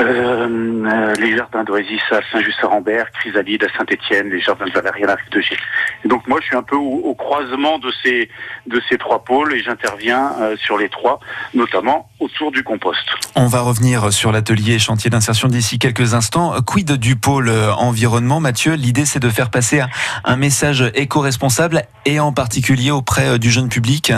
[0.00, 5.14] euh, euh, les jardins d'Oasis à Saint-Just-à-Rambert, Chrysalide à Saint-Étienne, les jardins de Valériane à
[5.14, 5.56] Rive de Gier.
[6.04, 8.28] Et donc moi, je suis un peu au, croisement de ces
[8.66, 11.20] de ces trois pôles et j'interviens euh, sur les trois,
[11.54, 13.04] notamment autour du compost.
[13.34, 16.54] On va revenir sur l'atelier chantier d'insertion d'ici quelques instants.
[16.66, 19.80] Quid du pôle environnement, Mathieu L'idée, c'est de faire passer
[20.24, 24.12] un- message éco-responsable et en particulier auprès du jeune public.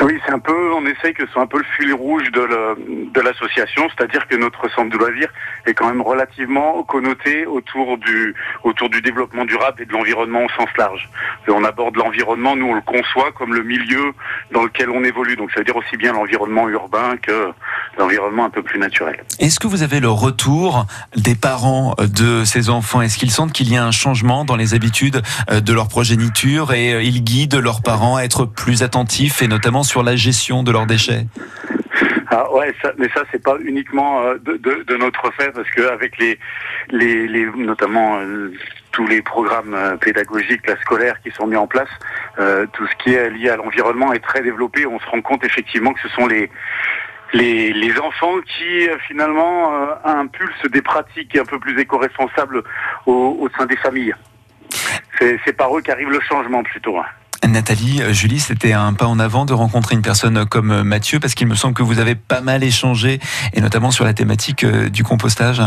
[0.00, 3.20] Oui, c'est un peu, on essaye que ce soit un peu le fil rouge de
[3.20, 5.28] l'association, c'est-à-dire que notre centre de loisirs
[5.66, 8.34] est quand même relativement connoté autour du
[8.64, 11.08] autour du développement durable et de l'environnement au sens large.
[11.46, 14.12] On aborde l'environnement, nous on le conçoit comme le milieu
[14.50, 17.50] dans lequel on évolue, donc ça veut dire aussi bien l'environnement urbain que
[17.98, 19.22] l'environnement un peu plus naturel.
[19.38, 23.02] Est-ce que vous avez le retour des parents de ces enfants?
[23.02, 26.72] Est-ce qu'ils sentent qu'il y a un changement dans les habitudes euh, de leur progéniture
[26.72, 30.62] et euh, ils guident leurs parents à être plus attentifs et notamment sur la gestion
[30.62, 31.26] de leurs déchets?
[32.34, 35.68] Ah ouais, ça, mais ça c'est pas uniquement euh, de, de- de notre fait parce
[35.68, 36.38] que avec les,
[36.90, 38.52] les, les notamment euh,
[38.90, 41.88] tous les programmes pédagogiques, la scolaire qui sont mis en place,
[42.38, 44.86] euh, tout ce qui est lié à l'environnement est très développé.
[44.86, 46.50] On se rend compte effectivement que ce sont les
[47.32, 52.62] les, enfants qui euh, finalement euh, impulsent des pratiques un peu plus éco-responsables
[53.06, 54.14] au, sein des familles.
[55.46, 56.98] C'est par eux qu'arrive le changement plutôt.
[56.98, 57.04] hein.
[57.46, 61.34] Nathalie, euh, Julie, c'était un pas en avant de rencontrer une personne comme Mathieu parce
[61.34, 63.20] qu'il me semble que vous avez pas mal échangé
[63.52, 65.60] et notamment sur la thématique du compostage.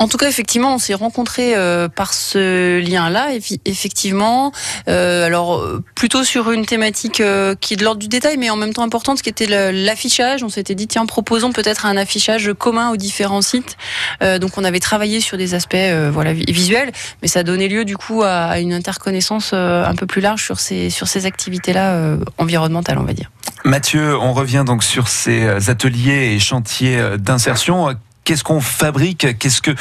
[0.00, 3.28] En tout cas, effectivement, on s'est rencontrés euh, par ce lien-là,
[3.66, 4.50] effectivement.
[4.88, 5.62] Euh, alors,
[5.94, 8.82] plutôt sur une thématique euh, qui est de l'ordre du détail, mais en même temps
[8.82, 10.42] importante, qui était l'affichage.
[10.42, 13.76] On s'était dit, tiens, proposons peut-être un affichage commun aux différents sites.
[14.22, 17.68] Euh, donc, on avait travaillé sur des aspects euh, voilà, vi- visuels, mais ça donné
[17.68, 21.26] lieu, du coup, à, une interconnaissance euh, un peu plus large sur ces, sur ces
[21.26, 23.30] activités-là environnementales, on va dire.
[23.64, 27.94] Mathieu, on revient donc sur ces ateliers et chantiers d'insertion.
[28.30, 29.72] Qu'est-ce qu'on fabrique Qu'est-ce que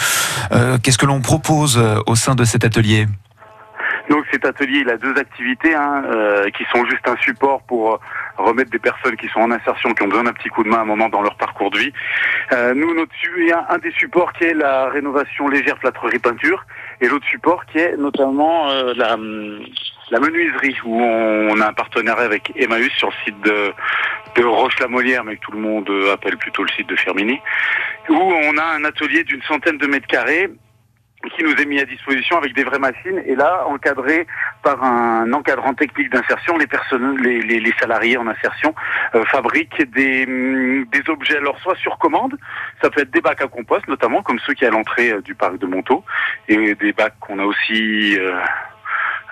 [0.51, 3.05] euh, qu'est-ce que l'on propose euh, au sein de cet atelier?
[4.09, 7.99] Donc cet atelier, il a deux activités hein, euh, qui sont juste un support pour
[8.39, 10.77] remettre des personnes qui sont en insertion, qui ont besoin d'un petit coup de main
[10.77, 11.93] à un moment dans leur parcours de vie.
[12.73, 16.65] Nous, notre, il y a un des supports qui est la rénovation légère plâtrerie peinture,
[17.01, 19.59] et l'autre support qui est notamment la, hum,
[20.11, 23.73] la menuiserie, où on, a un partenariat avec Emmaüs sur le site de,
[24.41, 27.39] Roche-la-Molière, mais que tout le monde appelle plutôt le site de Firmini,
[28.09, 30.49] où on a un atelier d'une centaine de mètres carrés
[31.35, 34.25] qui nous est mis à disposition avec des vraies machines et là encadré
[34.63, 38.73] par un encadrant technique d'insertion les personnes les, salariés en insertion
[39.15, 42.37] euh, fabriquent des, hum, des objets alors soit sur commande
[42.81, 45.35] ça peut être des bacs à compost notamment comme ceux qui à l'entrée euh, du
[45.35, 46.05] parc de Montaut
[46.47, 48.39] et des bacs qu'on a aussi euh,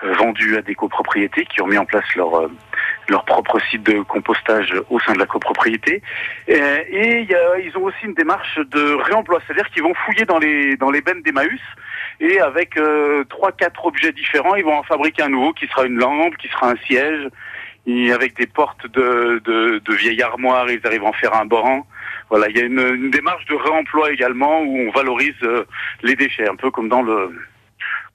[0.04, 2.48] euh, vendus à des copropriétés qui ont mis en place leur euh,
[3.08, 6.02] leur propre site de compostage au sein de la copropriété.
[6.50, 9.94] Euh, Et il y a- ils ont aussi une démarche de réemploi, c'est-à-dire qu'ils vont
[10.04, 11.60] fouiller dans les dans les bennes d'Emmaüs
[12.20, 15.84] et avec euh, trois quatre objets différents, ils vont en fabriquer un nouveau qui sera
[15.86, 17.28] une lampe, qui sera un siège,
[17.86, 21.46] et avec des portes de, de, de vieilles armoires, ils arrivent à en faire un
[21.46, 21.86] banc.
[22.28, 25.64] Voilà, il y a une, une démarche de réemploi également où on valorise euh,
[26.02, 27.30] les déchets, un peu comme dans le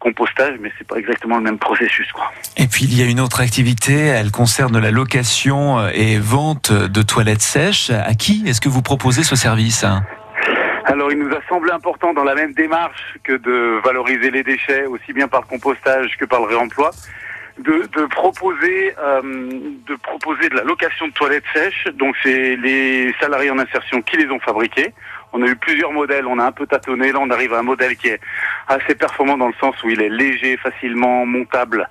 [0.03, 2.31] compostage, mais c'est pas exactement le même processus, quoi.
[2.57, 6.71] Et puis il y a une autre activité, elle concerne la location euh, et vente
[6.71, 7.89] de toilettes sèches.
[7.89, 9.85] À qui est-ce que vous proposez ce service
[10.85, 14.85] Alors, il nous a semblé important dans la même démarche que de valoriser les déchets,
[14.85, 16.91] aussi bien par le compostage que par le réemploi,
[17.59, 19.21] de, de proposer euh,
[19.87, 21.87] de proposer de la location de toilettes sèches.
[21.95, 24.93] Donc, c'est les salariés en insertion qui les ont fabriquées.
[25.33, 27.11] On a eu plusieurs modèles, on a un peu tâtonné.
[27.11, 28.21] Là, on arrive à un modèle qui est
[28.67, 31.89] assez performant dans le sens où il est léger, facilement montable,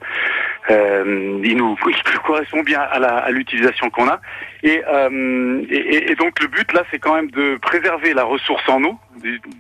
[0.70, 4.20] Euh, il nous il correspond bien à la- à l'utilisation qu'on a.
[4.62, 8.80] Et, euh, et, donc le but là, c'est quand même de préserver la ressource en
[8.84, 8.96] eau,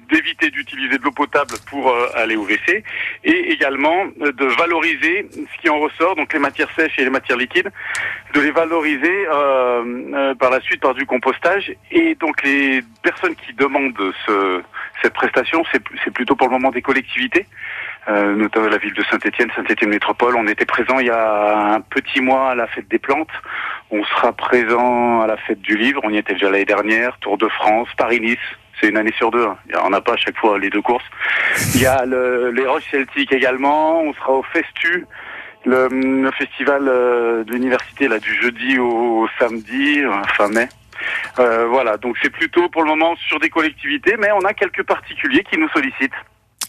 [0.08, 2.84] d'éviter d'utiliser de l'eau potable pour euh, aller au WC,
[3.24, 7.10] et également euh, de valoriser ce qui en ressort, donc les matières sèches et les
[7.10, 7.70] matières liquides,
[8.34, 11.72] de les valoriser euh, par la suite par du compostage.
[11.90, 14.62] Et donc les personnes qui demandent ce,
[15.02, 17.46] cette prestation, c'est plutôt pour le moment des collectivités
[18.08, 20.36] euh, notamment la ville de Saint-Étienne, Saint-Étienne Métropole.
[20.36, 23.30] On était présent il y a un petit mois à la fête des plantes.
[23.90, 26.00] On sera présent à la fête du livre.
[26.04, 27.16] On y était déjà l'année dernière.
[27.20, 28.38] Tour de France, Paris-Nice.
[28.80, 29.46] C'est une année sur deux.
[29.46, 29.56] hein.
[29.84, 31.04] On n'a pas à chaque fois les deux courses.
[31.74, 34.00] Il y a le- les Roches Celtiques également.
[34.00, 35.06] On sera au Festu,
[35.64, 38.88] le, le festival euh, de l'université là du jeudi au,
[39.22, 40.68] au samedi, euh, fin mai.
[41.38, 44.82] Euh, voilà, donc c'est plutôt pour le moment sur des collectivités, mais on a quelques
[44.84, 46.12] particuliers qui nous sollicitent.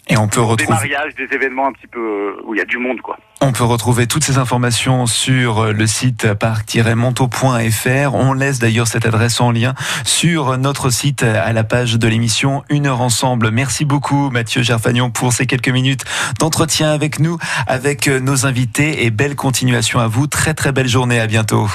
[0.09, 0.73] Et on peut Des retrouver.
[0.73, 3.17] mariages, des événements un petit peu euh, où il y a du monde, quoi.
[3.41, 8.13] On peut retrouver toutes ces informations sur le site parc-monto.fr.
[8.15, 9.73] On laisse d'ailleurs cette adresse en lien
[10.05, 13.51] sur notre site à la page de l'émission Une heure ensemble.
[13.51, 16.05] Merci beaucoup Mathieu Gerfagnon pour ces quelques minutes
[16.39, 17.37] d'entretien avec nous,
[17.67, 20.27] avec nos invités et belle continuation à vous.
[20.27, 21.19] Très très belle journée.
[21.19, 21.67] À bientôt.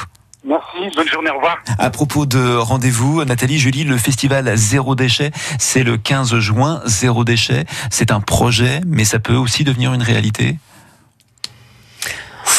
[0.45, 1.59] Merci, bonne journée, au revoir.
[1.79, 6.81] À propos de rendez-vous, Nathalie, Julie, le festival Zéro Déchet, c'est le 15 juin.
[6.85, 10.57] Zéro Déchet, c'est un projet, mais ça peut aussi devenir une réalité.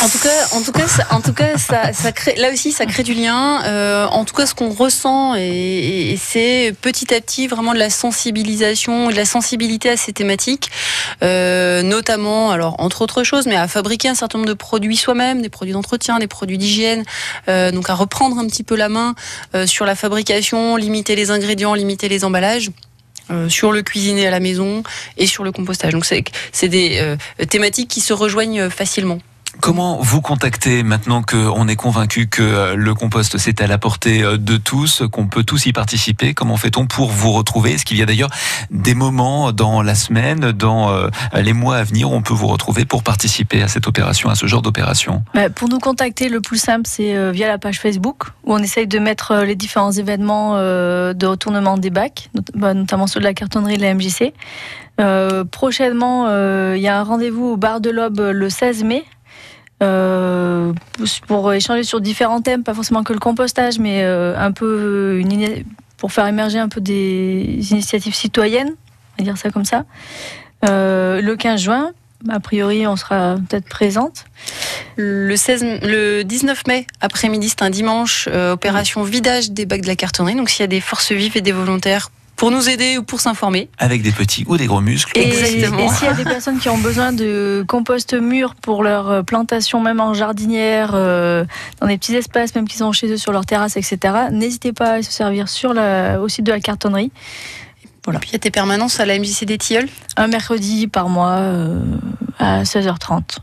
[0.01, 2.71] En tout cas, en tout cas, ça, en tout cas, ça, ça crée, là aussi,
[2.71, 3.61] ça crée du lien.
[3.65, 7.79] Euh, en tout cas, ce qu'on ressent, et, et c'est petit à petit vraiment de
[7.79, 10.71] la sensibilisation, de la sensibilité à ces thématiques,
[11.21, 15.41] euh, notamment, alors entre autres choses, mais à fabriquer un certain nombre de produits soi-même,
[15.41, 17.03] des produits d'entretien, des produits d'hygiène,
[17.49, 19.15] euh, donc à reprendre un petit peu la main
[19.53, 22.71] euh, sur la fabrication, limiter les ingrédients, limiter les emballages.
[23.31, 24.81] euh, sur le cuisiner à la maison
[25.17, 25.93] et sur le compostage.
[25.93, 27.15] Donc c'est des euh,
[27.45, 29.19] thématiques qui se rejoignent facilement.
[29.61, 34.23] Comment vous contacter maintenant qu'on est convaincu que euh, le compost c'est à la portée
[34.23, 36.33] euh, de tous, qu'on peut tous y participer?
[36.33, 37.73] Comment fait-on pour vous retrouver?
[37.73, 38.29] Est-ce qu'il y a d'ailleurs
[38.69, 42.47] des moments dans la semaine, dans euh, les mois à venir, où on peut vous
[42.47, 45.23] retrouver pour participer à cette opération, à ce genre d'opération?
[45.33, 48.87] Bah, pour nous contacter, le plus simple, c'est via la page Facebook, où on essaye
[48.87, 53.77] de mettre les différents événements de retournement des bacs, bah, notamment ceux de la cartonnerie
[53.77, 54.33] de la MJC.
[55.51, 56.27] Prochainement,
[56.73, 59.03] il y a un rendez-vous au bar de l'Aube le 16 mai.
[59.81, 60.73] Euh,
[61.27, 65.31] pour échanger sur différents thèmes, pas forcément que le compostage, mais euh, un peu une,
[65.31, 65.65] ini-
[65.97, 68.71] pour faire émerger un peu des initiatives citoyennes,
[69.17, 69.85] on va dire ça comme ça.
[70.67, 71.91] Euh, le 15 juin,
[72.29, 74.25] a priori, on sera peut-être présente.
[74.97, 79.87] Le 16, le 19 mai après-midi, c'est un dimanche, euh, opération vidage des bacs de
[79.87, 80.35] la cartonnerie.
[80.35, 82.09] Donc s'il y a des forces vives et des volontaires
[82.39, 83.69] pour nous aider ou pour s'informer.
[83.79, 85.77] Avec des petits ou des gros muscles Et, Exactement.
[85.77, 89.23] et s'il y a des personnes qui ont besoin de compost mûr pour leur euh,
[89.23, 91.43] plantation, même en jardinière, euh,
[91.81, 93.99] dans des petits espaces, même qu'ils sont chez eux sur leur terrasse, etc.,
[94.31, 97.11] n'hésitez pas à se servir sur la, au site de la cartonnerie.
[98.05, 98.21] Voilà.
[98.21, 99.89] Puis il y a tes permanences à la MJC des Tilleuls?
[100.15, 101.83] Un mercredi par mois euh,
[102.39, 103.39] à 16h30.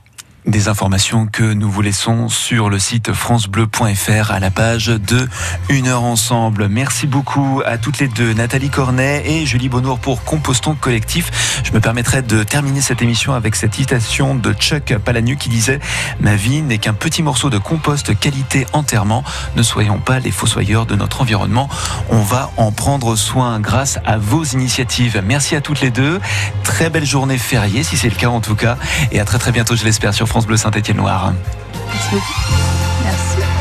[0.47, 5.28] Des informations que nous vous laissons sur le site francebleu.fr à la page de
[5.68, 6.68] Une heure ensemble.
[6.68, 11.62] Merci beaucoup à toutes les deux, Nathalie Cornet et Julie Bonnour pour Compostons Collectif.
[11.64, 15.80] Je me permettrai de terminer cette émission avec cette citation de Chuck Palahniuk qui disait
[16.20, 19.24] Ma vie n'est qu'un petit morceau de compost qualité entièrement.
[19.57, 21.68] Ne soyons pas les fossoyeurs de notre environnement.
[22.09, 25.20] On va en prendre soin grâce à vos initiatives.
[25.26, 26.20] Merci à toutes les deux.
[26.62, 28.76] Très belle journée fériée, si c'est le cas en tout cas.
[29.11, 31.32] Et à très très bientôt, je l'espère, sur France France Bleu Saint-Étienne-Noir.
[33.03, 33.55] Merci.